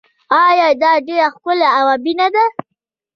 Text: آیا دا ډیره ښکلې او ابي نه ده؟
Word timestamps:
آیا 0.45 0.67
دا 0.81 0.91
ډیره 1.07 1.27
ښکلې 1.35 1.67
او 1.77 1.85
ابي 1.95 2.13
نه 2.19 2.27
ده؟ 2.35 2.43